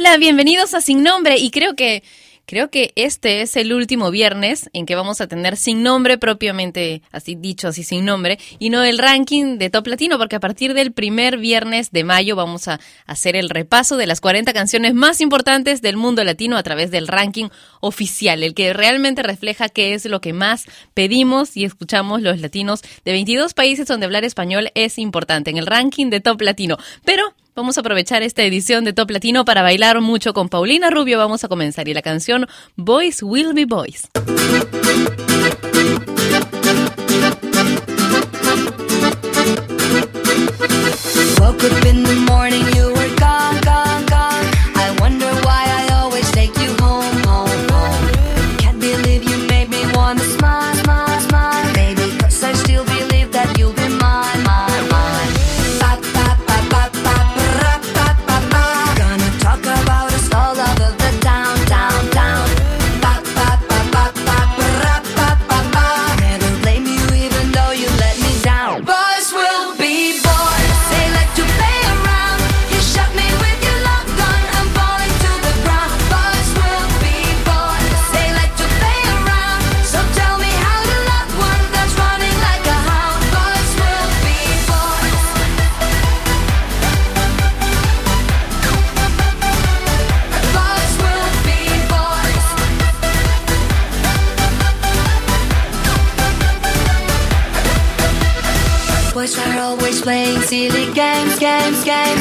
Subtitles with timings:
[0.00, 2.04] Hola, bienvenidos a Sin Nombre y creo que
[2.46, 7.02] creo que este es el último viernes en que vamos a tener sin nombre propiamente,
[7.10, 10.72] así dicho, así sin nombre, y no el ranking de Top Latino, porque a partir
[10.72, 15.20] del primer viernes de mayo vamos a hacer el repaso de las 40 canciones más
[15.20, 17.48] importantes del mundo latino a través del ranking
[17.80, 22.82] oficial, el que realmente refleja qué es lo que más pedimos y escuchamos los latinos
[23.04, 26.76] de 22 países donde hablar español es importante en el ranking de Top Latino.
[27.04, 31.18] Pero Vamos a aprovechar esta edición de Top Latino para bailar mucho con Paulina Rubio.
[31.18, 34.08] Vamos a comenzar y la canción Boys Will Be Boys.
[41.84, 42.77] In the morning,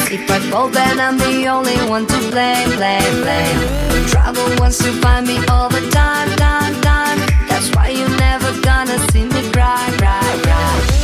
[0.10, 4.08] If I fall, then I'm the only one to blame, blame, blame.
[4.08, 7.20] Trouble wants to find me all the time, time, time.
[7.50, 10.97] That's why you're never gonna see me cry, cry, cry.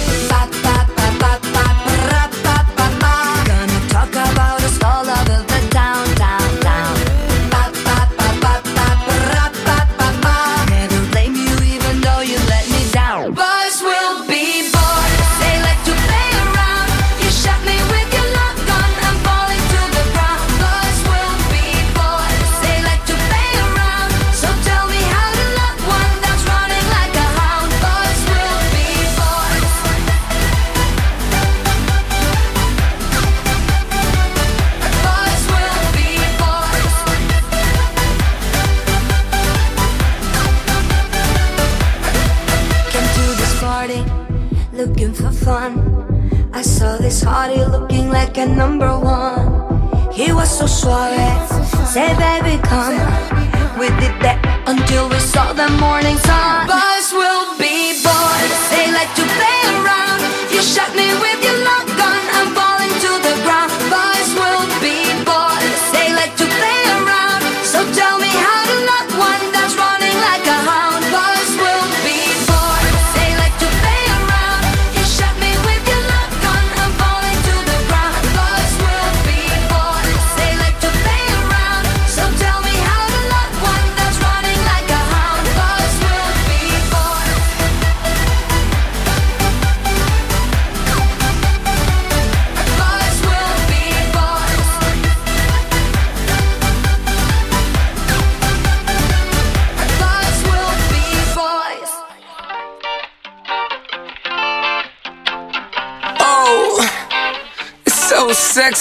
[48.35, 50.11] Like a number one.
[50.11, 51.47] He was so suave.
[51.93, 52.97] Say, baby, come.
[53.77, 56.65] We did that until we saw the morning sun.
[56.65, 58.53] Boys will be boys.
[58.73, 60.21] They like to play around.
[60.49, 61.32] You shot me with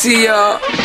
[0.02, 0.81] See ya.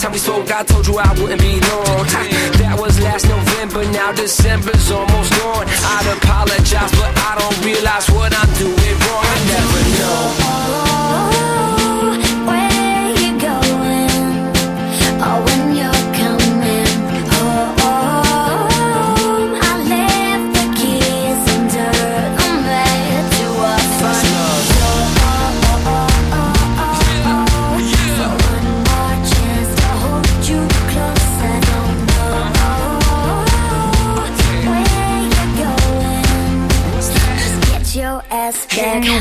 [0.00, 2.04] Last time we spoke, I told you I wouldn't be long.
[2.08, 2.22] Ha,
[2.56, 5.19] that was last November, now December's almost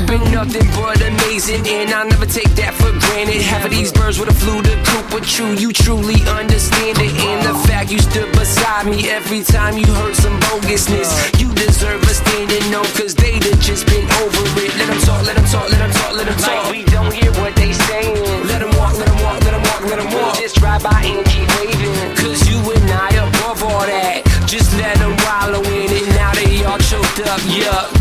[0.09, 3.45] been nothing but amazing, and I'll never take that for granted.
[3.45, 7.13] Half of these birds would have flew the coop, but you, you truly understand it.
[7.13, 12.01] And the fact you stood beside me every time you heard some bogusness, you deserve
[12.01, 14.73] a standing no, cause they'd have just been over it.
[14.81, 16.57] Let them talk, let them talk, let them talk, let them talk.
[16.57, 18.17] Like we don't hear what they saying.
[18.49, 20.41] Let them walk, let them walk, let them walk, let them walk.
[20.41, 24.25] Just drive by and keep waving, cause you and I above all that.
[24.49, 26.09] Just let them wallow in it.
[26.17, 27.98] Now they all choked up, yup,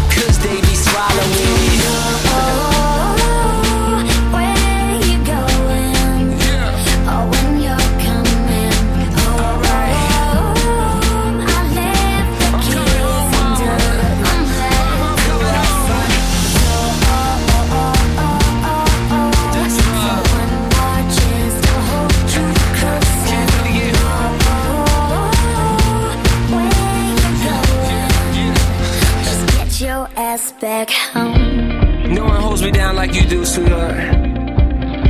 [30.89, 32.15] back home.
[32.15, 33.97] No one holds me down like you do, sweetheart.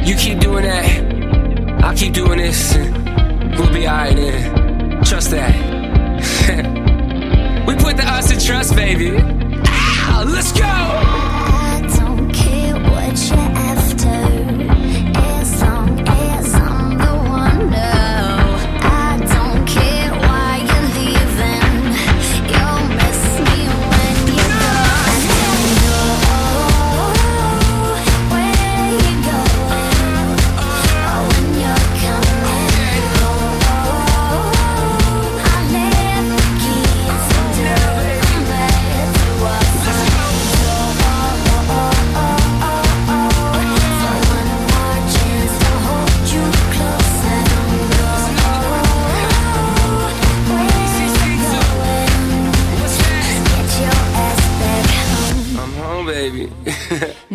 [0.06, 2.76] You keep doing that, I'll keep doing this.
[2.76, 5.04] We'll be alright then.
[5.04, 5.54] Trust that.
[7.66, 9.16] we put the us in trust, baby.
[9.16, 11.37] Ow, let's go!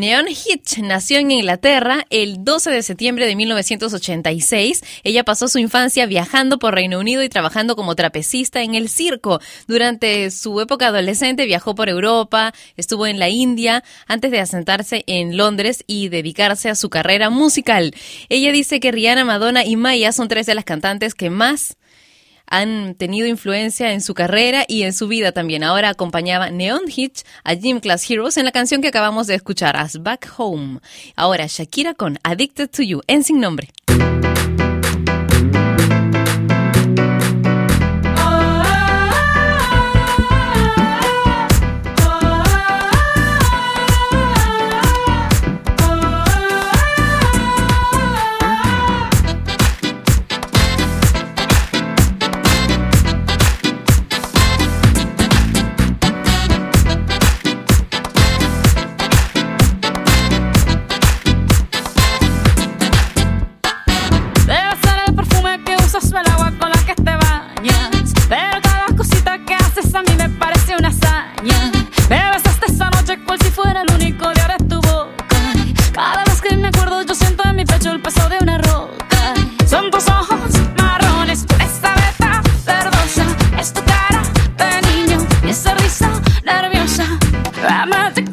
[0.03, 4.83] Neon Hitch nació en Inglaterra el 12 de septiembre de 1986.
[5.05, 9.39] Ella pasó su infancia viajando por Reino Unido y trabajando como trapecista en el circo.
[9.65, 15.37] Durante su época adolescente viajó por Europa, estuvo en la India antes de asentarse en
[15.37, 17.95] Londres y dedicarse a su carrera musical.
[18.27, 21.77] Ella dice que Rihanna, Madonna y Maya son tres de las cantantes que más
[22.53, 25.63] han tenido influencia en su carrera y en su vida también.
[25.63, 29.75] Ahora acompañaba Neon Hitch a Gym Class Heroes en la canción que acabamos de escuchar,
[29.75, 30.79] As Back Home.
[31.15, 33.69] Ahora Shakira con Addicted to You, en sin nombre.
[87.65, 88.32] I'm addicted to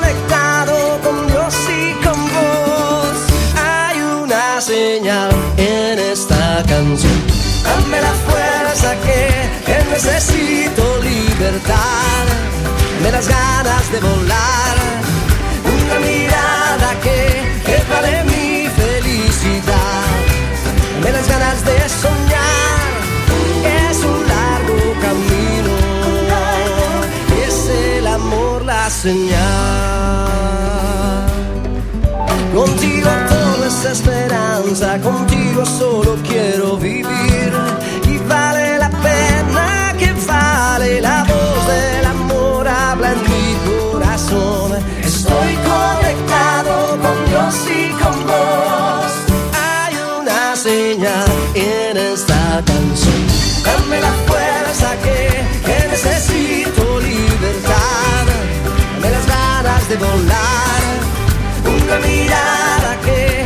[4.61, 7.19] señal en esta canción.
[7.63, 9.29] Dame la fuerza que,
[9.65, 12.25] que necesito libertad,
[13.01, 14.75] me las ganas de volar
[15.65, 17.17] una mirada que,
[17.65, 20.05] que vale mi felicidad.
[21.03, 22.91] Me las ganas de soñar,
[23.89, 25.73] es un largo camino,
[27.47, 30.21] es el amor la señal.
[32.53, 33.09] Contigo
[33.81, 37.51] todo es esperanza, contigo solo quiero vivir
[38.07, 44.73] y vale la pena que vale la voz del amor habla en mi corazón.
[45.03, 49.11] Estoy conectado con Dios y con vos.
[49.53, 53.27] Hay una señal en esta canción.
[53.63, 58.25] Dame la fuerza que, que necesito libertad.
[58.95, 60.81] Dame las ganas de volar.
[61.65, 63.45] Una mirada que,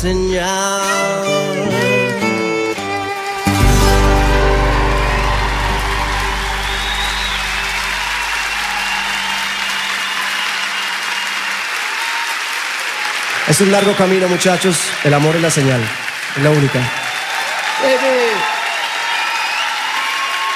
[0.00, 0.48] señal.
[13.46, 14.90] Es un largo camino, muchachos.
[15.04, 15.80] El amor es la señal.
[16.36, 16.80] Es la única.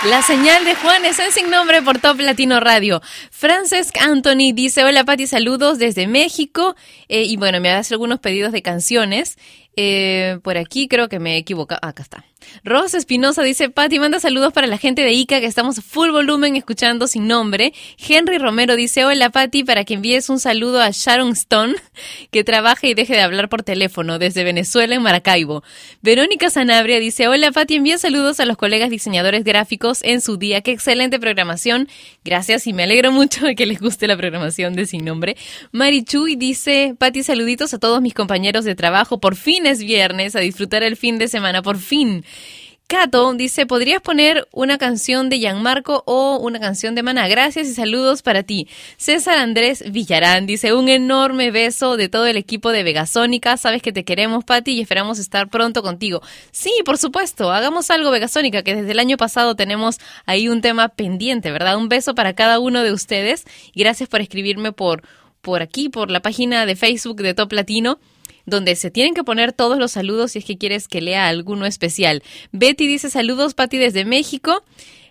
[0.09, 3.01] La señal de Juan es en sin nombre por Top Latino Radio.
[3.31, 6.77] Francesc Anthony dice, hola Pati, saludos desde México.
[7.09, 9.39] Eh, y bueno, me hace algunos pedidos de canciones.
[9.77, 11.81] Eh, por aquí creo que me he equivocado.
[11.83, 12.25] Ah, acá está.
[12.63, 16.57] Rosa Espinosa dice, Pati, manda saludos para la gente de Ica que estamos full volumen
[16.57, 17.73] escuchando sin nombre.
[17.99, 21.75] Henry Romero dice, hola Pati, para que envíes un saludo a Sharon Stone,
[22.31, 25.63] que trabaja y deje de hablar por teléfono desde Venezuela en Maracaibo.
[26.03, 30.61] Verónica Sanabria dice, hola Pati, envía saludos a los colegas diseñadores gráficos en su día.
[30.61, 31.89] Qué excelente programación.
[32.25, 35.37] Gracias y me alegro mucho de que les guste la programación de Sin Nombre.
[35.73, 39.19] Mari Chuy dice, Pati, saluditos a todos mis compañeros de trabajo.
[39.19, 42.25] Por fin es viernes, a disfrutar el fin de semana, por fin.
[42.87, 47.27] Cato dice, ¿podrías poner una canción de Gianmarco o una canción de Maná?
[47.29, 48.69] Gracias y saludos para ti.
[48.99, 53.57] César Andrés Villarán dice, un enorme beso de todo el equipo de Vegasónica.
[53.57, 56.21] Sabes que te queremos, Pati, y esperamos estar pronto contigo.
[56.51, 60.89] Sí, por supuesto, hagamos algo Vegasónica, que desde el año pasado tenemos ahí un tema
[60.89, 61.79] pendiente, ¿verdad?
[61.79, 63.45] Un beso para cada uno de ustedes.
[63.75, 65.03] Gracias por escribirme por,
[65.41, 67.99] por aquí, por la página de Facebook de Top Latino
[68.47, 71.67] donde se tienen que poner todos los saludos si es que quieres que lea alguno
[71.67, 72.23] especial.
[72.53, 74.63] Betty dice saludos, Patti, desde México.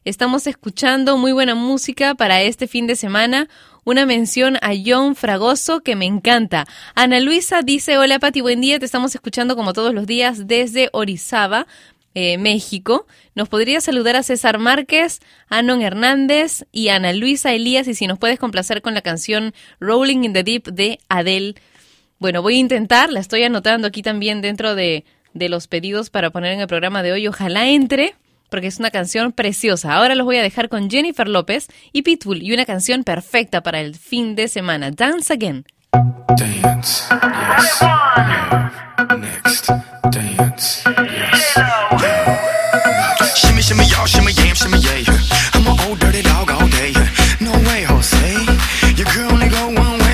[0.06, 3.48] Estamos escuchando muy buena música para este fin de semana.
[3.86, 6.66] Una mención a John Fragoso que me encanta.
[6.96, 10.90] Ana Luisa dice, hola Patti, buen día, te estamos escuchando como todos los días desde
[10.92, 11.68] Orizaba.
[12.16, 13.08] eh, México.
[13.36, 17.88] Nos podría saludar a César Márquez, Anon Hernández y Ana Luisa Elías.
[17.88, 21.56] Y si nos puedes complacer con la canción Rolling in the Deep de Adele.
[22.24, 25.04] Bueno, voy a intentar, la estoy anotando aquí también dentro de,
[25.34, 27.28] de los pedidos para poner en el programa de hoy.
[27.28, 28.16] Ojalá entre,
[28.50, 29.94] porque es una canción preciosa.
[29.94, 33.82] Ahora los voy a dejar con Jennifer López y Pitbull y una canción perfecta para
[33.82, 34.92] el fin de semana.
[34.92, 35.66] Dance Again.
[36.38, 37.82] Dance, yes,
[39.20, 39.70] next,
[40.10, 41.58] dance, yes.
[43.36, 44.56] Shimmy, yam.
[45.56, 46.50] I'm old dirty dog.
[47.42, 48.38] No way, Jose.
[49.30, 50.14] Only go one way.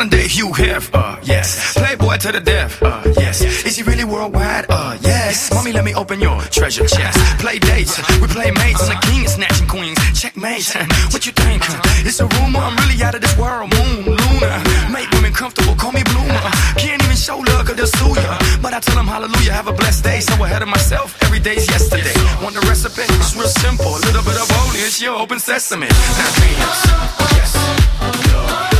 [0.00, 1.76] Modern day Hugh Hef, uh, yes.
[1.76, 3.42] Playboy to the death, uh, yes.
[3.42, 4.64] Is he really worldwide?
[4.70, 5.52] Uh, yes.
[5.52, 7.18] Mommy, let me open your treasure chest.
[7.38, 8.80] Play dates, we play mates.
[8.80, 9.98] I'm the king of snatching queens.
[10.18, 10.64] Checkmate.
[11.12, 11.64] What you think?
[12.08, 12.60] It's a rumor.
[12.60, 13.68] I'm really out of this world.
[13.76, 14.64] Moon, Luna.
[14.88, 15.74] Make women comfortable.
[15.74, 16.48] Call me Bloomer.
[16.80, 18.38] Can't even show love, cause they'll sue ya.
[18.62, 20.20] But I tell them hallelujah, have a blessed day.
[20.20, 22.16] So ahead of myself, every day's yesterday.
[22.40, 23.04] Want the recipe?
[23.20, 23.92] It's real simple.
[23.96, 25.88] A little bit of holy, it's your open sesame.
[25.92, 26.88] Now dance.
[27.36, 28.79] Yes.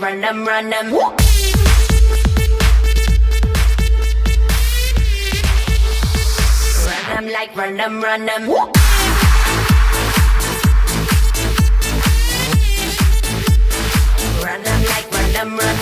[0.00, 1.23] Run them like run them,
[7.84, 8.72] like run them, run.
[14.42, 15.73] Run them like run them, run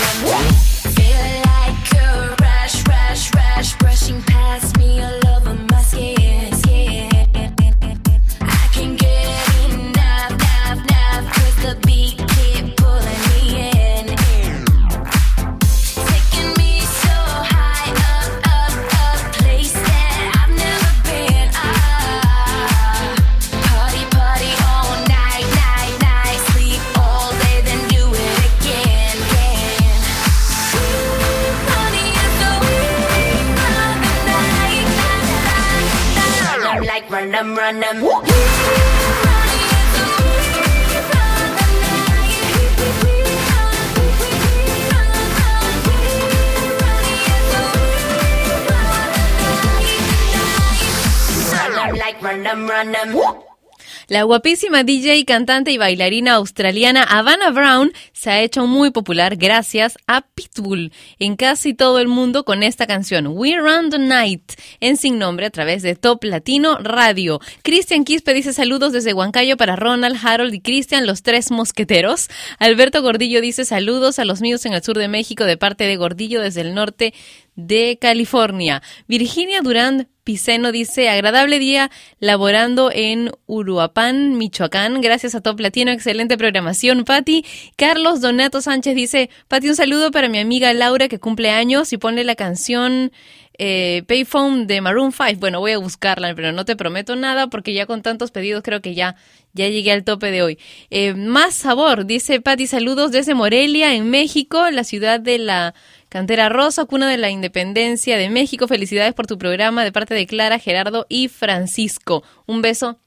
[54.13, 57.91] La guapísima DJ, cantante y bailarina australiana Havana Brown
[58.23, 62.87] se ha hecho muy popular gracias a Pitbull en casi todo el mundo con esta
[62.87, 67.41] canción We Run the Night en sin nombre a través de Top Latino Radio.
[67.63, 72.29] Cristian Quispe dice saludos desde Huancayo para Ronald, Harold y Cristian, los tres mosqueteros.
[72.59, 75.97] Alberto Gordillo dice saludos a los míos en el sur de México de parte de
[75.97, 77.13] Gordillo desde el norte
[77.55, 78.81] de California.
[79.09, 85.01] Virginia Durán Piceno dice, agradable día laborando en Uruapan, Michoacán.
[85.01, 87.45] Gracias a Top Latino, excelente programación, Patti.
[87.75, 91.97] Carlos Donato Sánchez dice, Patti, un saludo para mi amiga Laura que cumple años y
[91.97, 93.11] pone la canción
[93.57, 95.39] eh, Payphone de Maroon 5.
[95.39, 98.81] Bueno, voy a buscarla, pero no te prometo nada porque ya con tantos pedidos creo
[98.81, 99.15] que ya,
[99.53, 100.59] ya llegué al tope de hoy.
[100.89, 105.73] Eh, más sabor, dice Patti, saludos desde Morelia, en México, la ciudad de la
[106.09, 108.67] Cantera Rosa, cuna de la independencia de México.
[108.67, 112.23] Felicidades por tu programa de parte de Clara, Gerardo y Francisco.
[112.45, 112.99] Un beso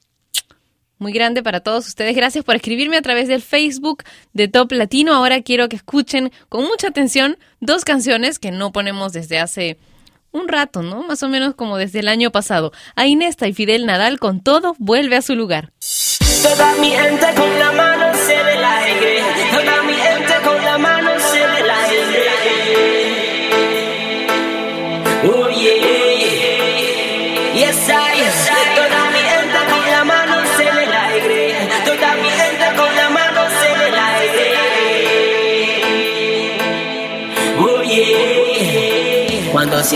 [0.99, 2.15] muy grande para todos ustedes.
[2.15, 5.13] Gracias por escribirme a través del Facebook de Top Latino.
[5.13, 9.77] Ahora quiero que escuchen con mucha atención dos canciones que no ponemos desde hace
[10.31, 11.03] un rato, ¿no?
[11.03, 12.71] Más o menos como desde el año pasado.
[12.95, 15.71] A Inesta y Fidel Nadal con todo vuelve a su lugar.
[16.43, 19.16] Toda mi gente con la mano se del aire.
[19.16, 19.16] Toda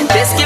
[0.02, 0.41] sientes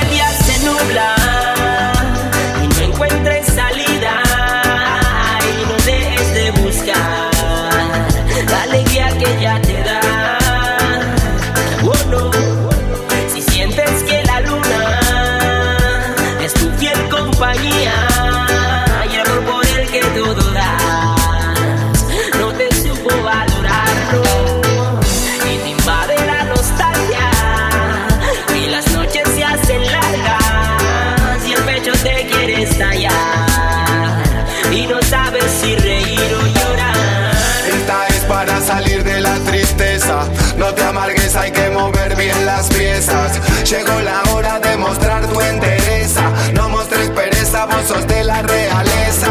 [43.06, 46.24] Llegó la hora de mostrar tu entereza.
[46.56, 49.30] No mostres pereza, vos sos de la realeza.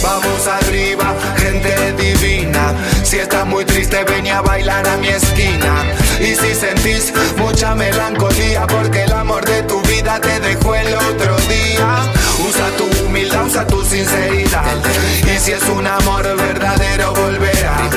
[0.00, 2.72] Vamos arriba, gente divina.
[3.02, 5.84] Si estás muy triste, ven a bailar a mi esquina.
[6.20, 11.36] Y si sentís mucha melancolía, porque el amor de tu vida te dejó el otro
[11.48, 11.88] día.
[12.48, 14.76] Usa tu humildad, usa tu sinceridad.
[15.24, 17.88] Y si es un amor verdadero, volverá.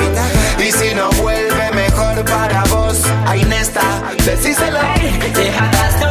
[0.58, 2.64] Y si no vuelve, mejor para
[3.80, 6.09] vos, ahí está, decíselo.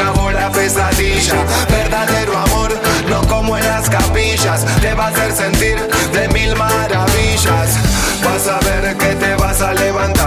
[0.00, 1.44] Acabó la pesadilla.
[1.68, 2.72] Verdadero amor,
[3.08, 4.64] no como en las capillas.
[4.80, 5.76] Te va a hacer sentir
[6.12, 7.76] de mil maravillas.
[8.24, 10.19] Vas a ver que te vas a levantar.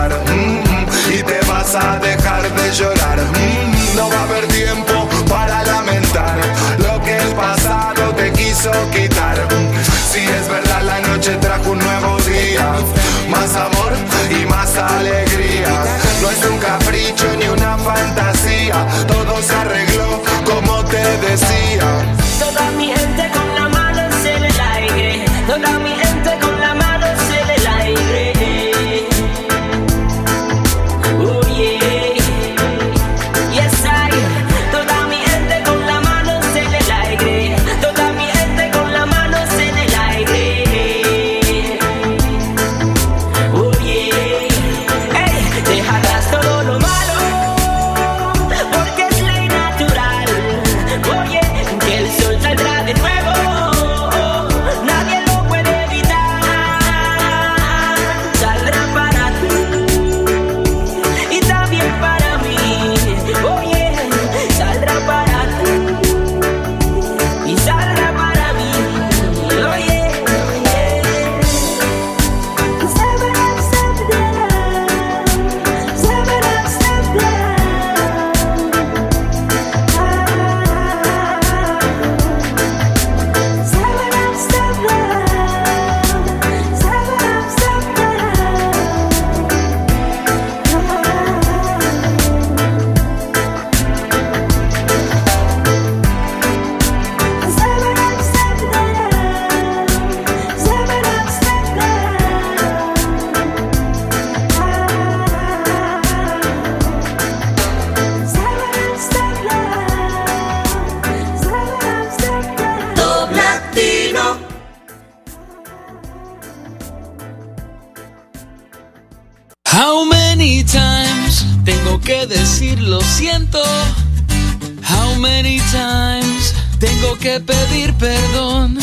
[127.04, 128.78] Tengo que pedir perdón?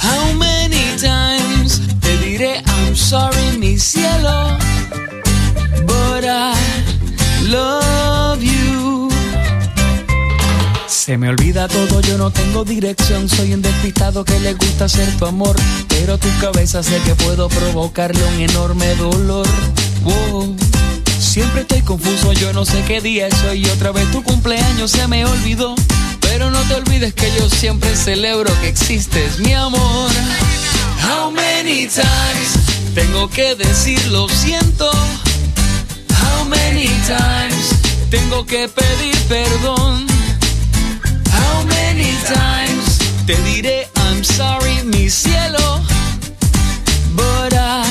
[0.00, 4.56] How many times te diré I'm sorry, mi cielo?
[5.86, 6.54] But I
[7.48, 9.08] love you.
[10.86, 13.28] Se me olvida todo, yo no tengo dirección.
[13.28, 15.56] Soy un despistado que le gusta ser tu amor.
[15.88, 19.46] Pero tu cabeza sé que puedo provocarle un enorme dolor.
[20.04, 20.56] Wow.
[21.18, 23.66] Siempre estoy confuso, yo no sé qué día es hoy.
[23.66, 25.74] Y otra vez tu cumpleaños se me olvidó.
[26.22, 30.10] Pero no te olvides que yo siempre celebro que existes, mi amor.
[31.02, 32.50] How many times
[32.94, 34.90] tengo que decir lo siento?
[36.22, 37.74] How many times
[38.10, 40.06] tengo que pedir perdón?
[41.30, 45.80] How many times te diré I'm sorry, mi cielo?
[47.14, 47.84] But I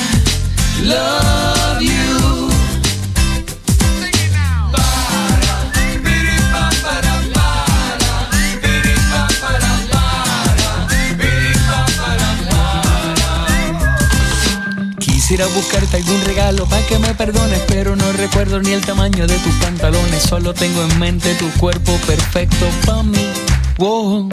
[0.82, 2.11] love you.
[15.32, 19.34] Quisiera buscarte algún regalo para que me perdones, pero no recuerdo ni el tamaño de
[19.38, 20.24] tus pantalones.
[20.24, 23.32] Solo tengo en mente tu cuerpo perfecto para mí.
[23.78, 24.28] Wow.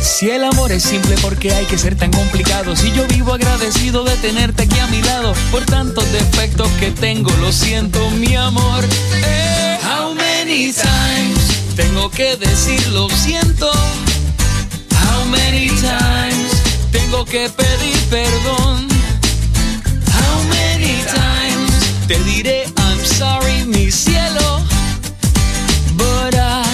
[0.00, 2.74] Si el amor es simple, ¿por qué hay que ser tan complicado?
[2.74, 7.30] Si yo vivo agradecido de tenerte aquí a mi lado, por tantos defectos que tengo,
[7.36, 8.84] lo siento, mi amor.
[9.24, 13.70] Eh, how many times tengo que decir lo siento?
[14.90, 16.50] How many times
[16.90, 18.91] tengo que pedir perdón?
[22.12, 24.62] Te diré I'm sorry, mi cielo?
[25.96, 26.64] But I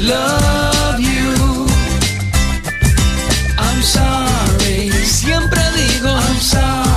[0.00, 1.66] love you.
[3.58, 4.90] I'm sorry.
[5.04, 6.87] Siempre digo I'm sorry.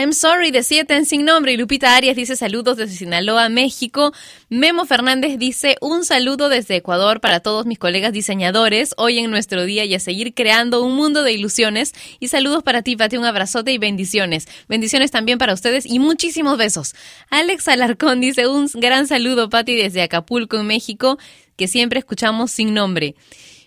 [0.00, 4.14] I'm sorry de 7 en sin nombre y Lupita Arias dice saludos desde Sinaloa, México.
[4.48, 9.62] Memo Fernández dice un saludo desde Ecuador para todos mis colegas diseñadores hoy en nuestro
[9.62, 11.92] día y a seguir creando un mundo de ilusiones.
[12.18, 14.48] Y saludos para ti, Pati, un abrazote y bendiciones.
[14.70, 16.94] Bendiciones también para ustedes y muchísimos besos.
[17.28, 21.18] Alex Alarcón dice un gran saludo, Pati, desde Acapulco, en México,
[21.58, 23.16] que siempre escuchamos sin nombre.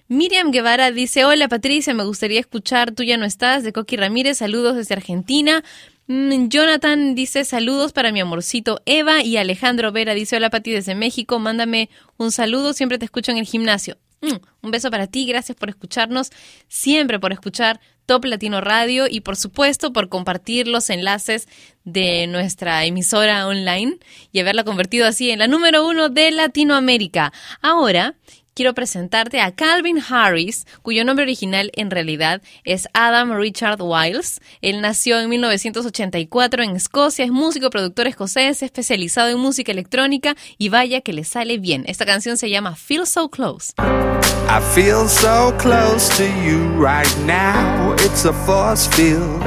[0.10, 4.38] Miriam Guevara dice, hola Patricia, me gustaría escuchar Tú ya no estás, de Coqui Ramírez,
[4.38, 5.63] saludos desde Argentina.
[6.08, 10.13] Mm, Jonathan dice, saludos para mi amorcito Eva y Alejandro Vera.
[10.13, 13.98] Dice, hola Pati desde México, mándame un saludo, siempre te escucho en el gimnasio.
[14.22, 16.30] Mm, un beso para ti, gracias por escucharnos,
[16.68, 21.48] siempre por escuchar Top Latino Radio y por supuesto por compartir los enlaces
[21.86, 23.98] de nuestra emisora online
[24.32, 27.32] y haberla convertido así en la número uno de Latinoamérica.
[27.62, 28.16] Ahora
[28.54, 34.39] quiero presentarte a Calvin Harris, cuyo nombre original en realidad es Adam Richard Wiles.
[34.62, 40.70] Él nació en 1984 en Escocia, es músico, productor escocés, especializado en música electrónica y
[40.70, 41.84] vaya que le sale bien.
[41.88, 43.74] Esta canción se llama Feel So Close.
[43.80, 47.93] I feel so close to you right now.
[47.99, 49.41] It's a force field.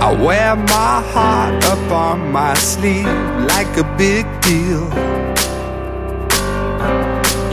[0.00, 3.06] I wear my heart up on my sleeve
[3.48, 5.23] like a big deal.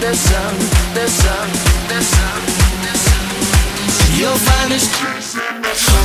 [0.00, 0.54] The sun,
[0.94, 1.48] the sun,
[1.88, 2.40] the sun,
[2.84, 3.24] the sun.
[4.18, 6.04] You'll find us chasing the sun.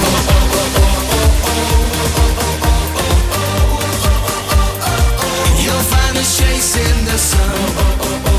[5.64, 7.56] You'll find us chasing the sun.
[8.26, 8.35] You'll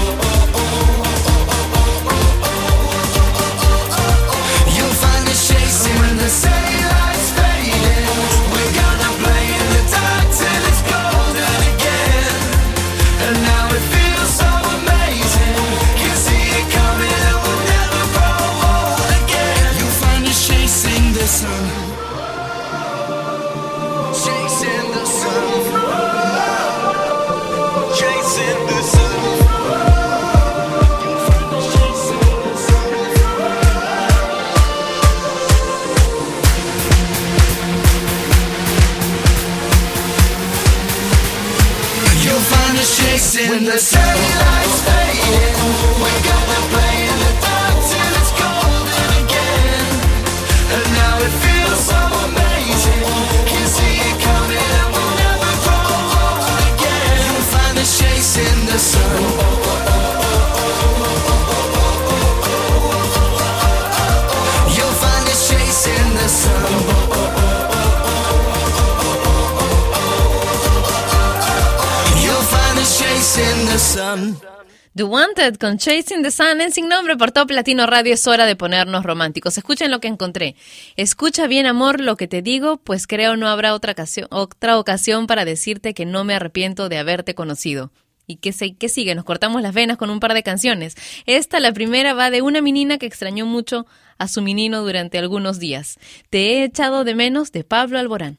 [74.96, 78.14] The Wanted con Chasing the Sun en Sin Nombre por Top Latino Radio.
[78.14, 79.58] Es hora de ponernos románticos.
[79.58, 80.56] Escuchen lo que encontré.
[80.96, 85.26] Escucha bien, amor, lo que te digo, pues creo no habrá otra ocasión, otra ocasión
[85.26, 87.92] para decirte que no me arrepiento de haberte conocido.
[88.26, 89.14] ¿Y qué, qué sigue?
[89.14, 90.94] Nos cortamos las venas con un par de canciones.
[91.26, 93.84] Esta, la primera, va de una menina que extrañó mucho
[94.16, 95.98] a su menino durante algunos días.
[96.30, 98.38] Te he echado de menos de Pablo Alborán.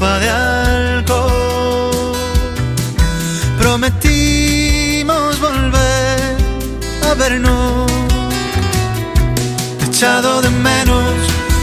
[0.00, 2.16] de alcohol.
[3.58, 6.36] Prometimos volver
[7.04, 7.90] a vernos.
[9.78, 11.04] Te he echado de menos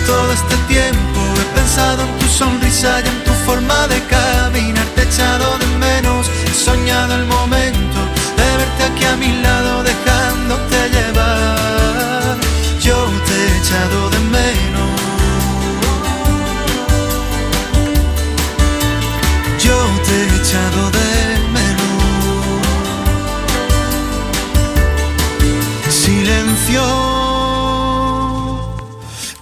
[0.06, 1.20] todo este tiempo.
[1.42, 4.86] He pensado en tu sonrisa y en tu forma de caminar.
[4.94, 6.30] Te he echado de menos.
[6.46, 8.00] He soñado el momento
[8.38, 12.38] de verte aquí a mi lado, dejándote llevar.
[12.82, 14.27] Yo te he echado de menos.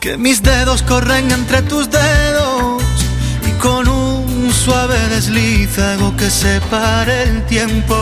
[0.05, 2.83] Que mis dedos corren entre tus dedos
[3.43, 7.95] y con un suave desliz hago que se pare el tiempo.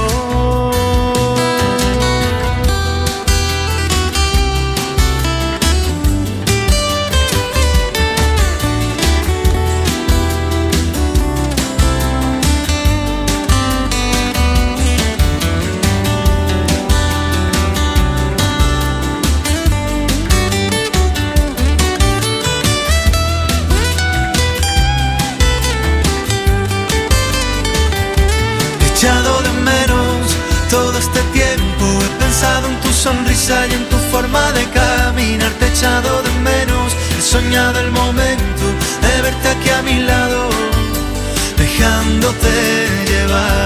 [32.44, 35.52] En tu sonrisa y en tu forma de caminar.
[35.60, 36.94] Te he echado de menos.
[37.18, 38.66] He soñado el momento
[39.02, 40.50] de verte aquí a mi lado,
[41.58, 42.52] dejándote
[43.10, 43.64] llevar.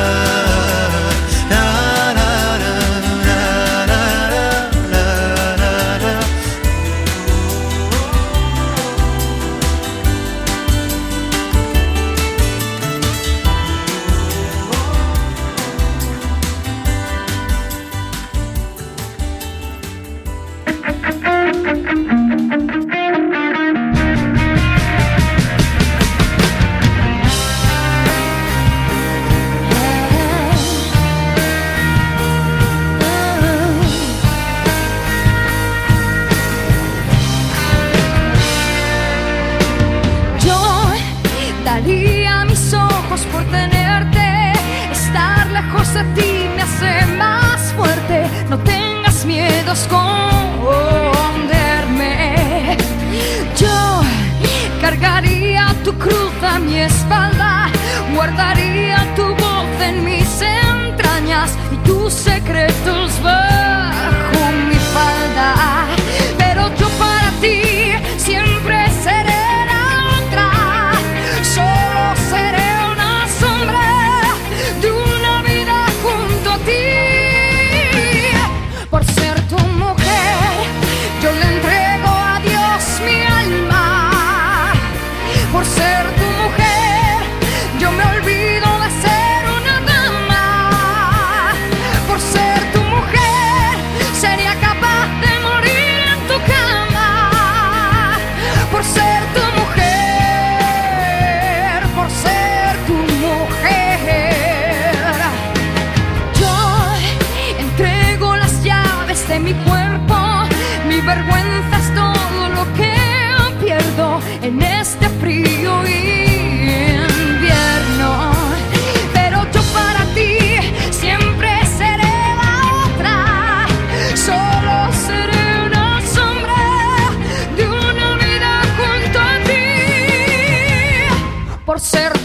[131.78, 132.17] por ser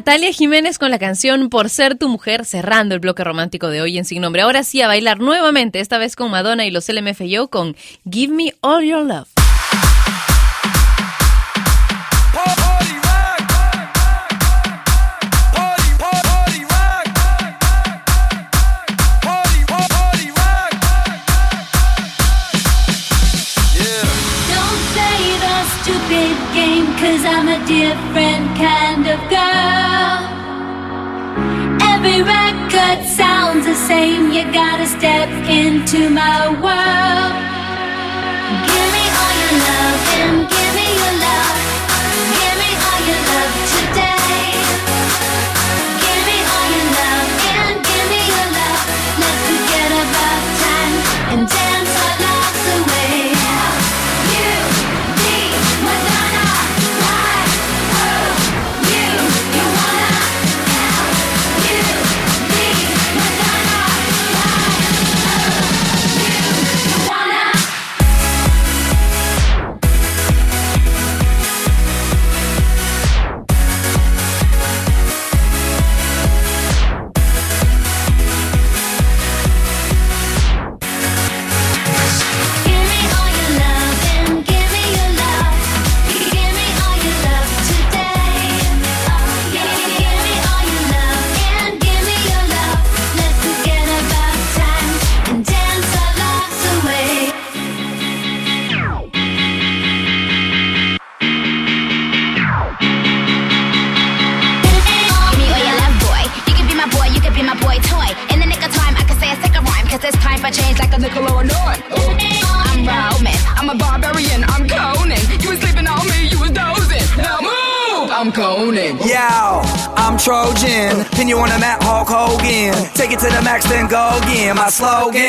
[0.00, 3.98] Natalia Jiménez con la canción Por ser tu mujer, cerrando el bloque romántico de hoy
[3.98, 4.40] en Sin Nombre.
[4.40, 7.76] Ahora sí a bailar nuevamente, esta vez con Madonna y los LMFAO con
[8.10, 9.39] Give Me All Your Love.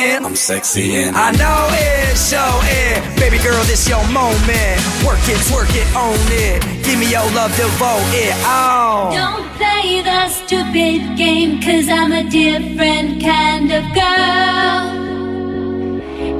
[0.02, 3.18] Slogan, I'm sexy and I know it, show it.
[3.18, 4.78] Baby girl, this your moment.
[5.06, 6.62] Work it, twerk it, own it.
[6.84, 8.34] Give me your love, devote it.
[8.44, 9.10] Oh.
[9.12, 15.02] Don't play the stupid game, cause I'm a different kind of girl.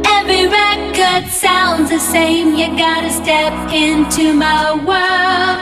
[0.06, 5.58] Every record sounds the same, you gotta step into my world.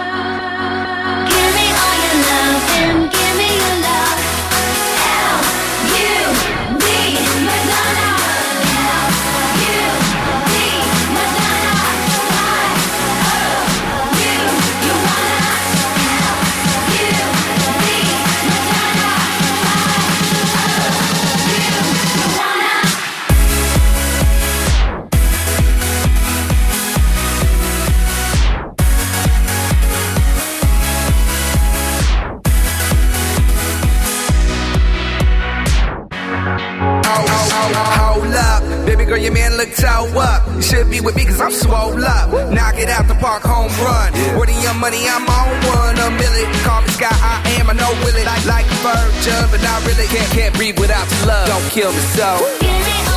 [1.30, 3.09] Give me all your love
[37.74, 40.46] Hold up, baby girl, your man look toe up.
[40.54, 42.30] You should be with me cause I'm swole up.
[42.52, 44.12] Knock it out the park, home run.
[44.36, 45.98] Where the young money, I'm on one.
[45.98, 48.24] A million, call me Sky, I am, I know Willie.
[48.24, 50.06] Like, like a virgin, but not really.
[50.06, 51.46] Can't, can't breathe without your love.
[51.48, 53.09] Don't kill me so.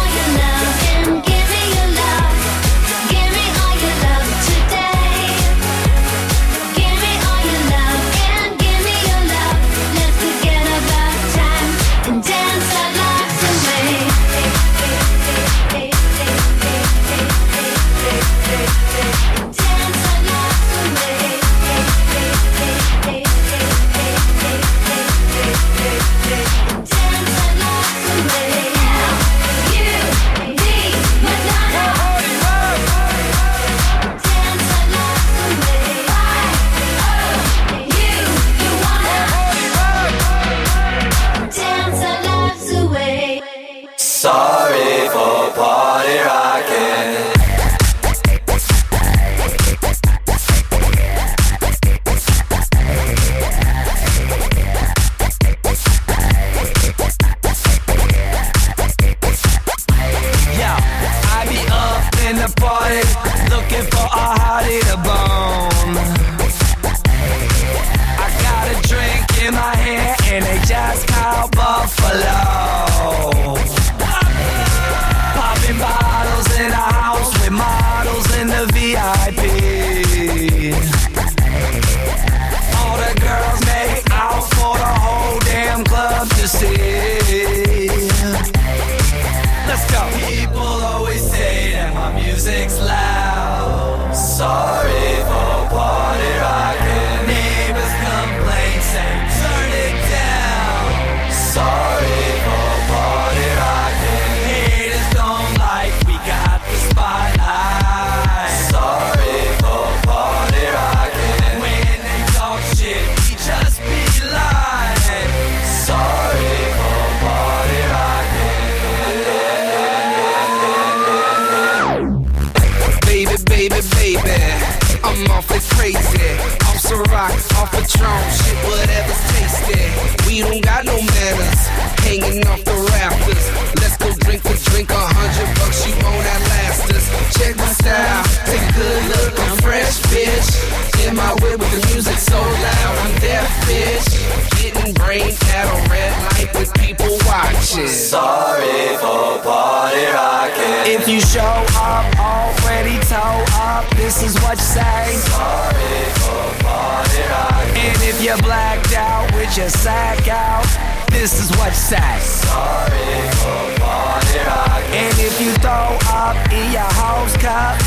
[148.54, 150.94] Sorry for party rocking.
[150.94, 151.42] If you show
[151.74, 155.10] up already toe up, this is what you say.
[155.26, 157.82] Sorry for party rocking.
[157.82, 160.70] And if you're blacked out with your sack out,
[161.10, 162.20] this is what you say.
[162.22, 165.02] Sorry for party rocking.
[165.02, 167.80] And if you throw up in your house cup,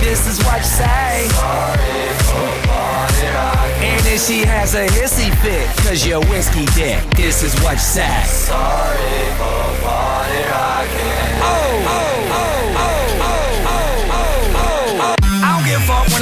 [0.00, 1.28] this is what you say.
[1.36, 3.92] Sorry for party rocking.
[3.92, 7.78] And if she has a hissy fit, cause you're whiskey dick, this is what you
[7.78, 8.24] say.
[8.24, 10.13] Sorry for party
[10.86, 12.23] oh, oh,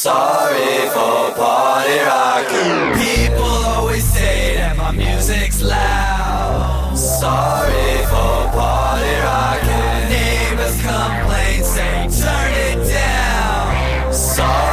[0.00, 2.94] Sorry for party rocking.
[3.02, 6.94] People always say that my music's loud.
[6.96, 10.08] Sorry for party rocking.
[10.08, 14.12] Neighbors complain, say turn it down.
[14.12, 14.67] Sorry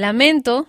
[0.00, 0.66] Lamento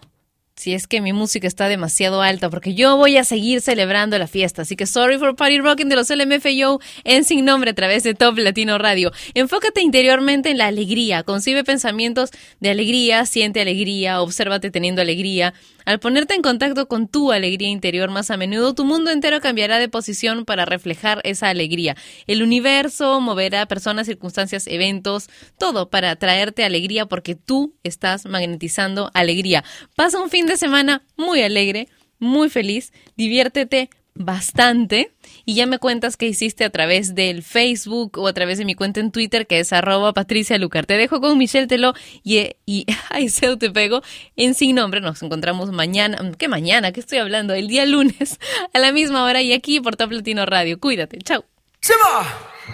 [0.62, 4.28] si es que mi música está demasiado alta, porque yo voy a seguir celebrando la
[4.28, 4.62] fiesta.
[4.62, 8.14] Así que sorry for party rocking de los LMFAO en sin nombre a través de
[8.14, 9.12] Top Latino Radio.
[9.34, 15.56] Enfócate interiormente en la alegría, concibe pensamientos de alegría, siente alegría, obsérvate teniendo alegría.
[15.84, 19.80] Al ponerte en contacto con tu alegría interior más a menudo, tu mundo entero cambiará
[19.80, 21.96] de posición para reflejar esa alegría.
[22.28, 29.64] El universo moverá personas, circunstancias, eventos, todo para traerte alegría porque tú estás magnetizando alegría.
[29.96, 31.88] Pasa un fin de semana muy alegre,
[32.20, 35.14] muy feliz, diviértete bastante
[35.46, 38.76] y ya me cuentas qué hiciste a través del Facebook o a través de mi
[38.76, 40.86] cuenta en Twitter que es arroba Patricia Lucar.
[40.86, 41.94] Te dejo con Michelle Teló
[42.24, 44.02] y, y ay, Seu te pego
[44.36, 45.02] en sin nombre.
[45.02, 46.92] Nos encontramos mañana, ¿qué mañana?
[46.92, 47.54] ¿Qué estoy hablando?
[47.54, 48.40] El día lunes
[48.74, 50.80] a la misma hora y aquí por Top Latino Radio.
[50.80, 51.46] Cuídate, chao.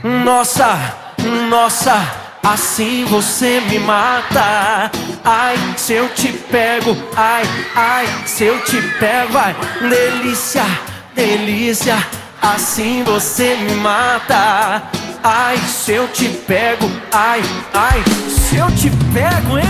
[0.04, 1.16] Nossa,
[1.50, 4.90] nossa, assim você me mata.
[5.24, 7.44] Ai, se eu te pego, ai,
[7.76, 10.66] ai, se eu te pego, ai, delícia,
[11.14, 11.98] delícia,
[12.42, 14.84] assim você me mata.
[15.24, 17.42] Ai, se eu te pego, ai,
[17.74, 19.66] ai, se eu te pego, hein?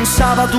[0.00, 0.58] Um sábado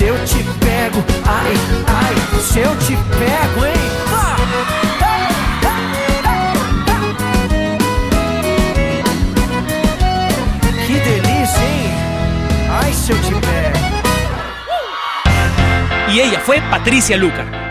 [0.00, 1.52] Se eu te pego, ai,
[1.86, 3.74] ai, se eu te pego, hein?
[4.08, 4.36] Ah!
[10.86, 11.92] Que delícia, hein?
[12.82, 13.78] Ai, se eu te pego.
[16.08, 17.69] Y ella fue Patricia Lucar,